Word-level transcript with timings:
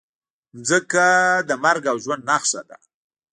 مځکه 0.57 1.05
د 1.49 1.51
مرګ 1.63 1.83
او 1.91 1.97
ژوند 2.03 2.23
نښه 2.29 2.61
ده. 2.69 2.77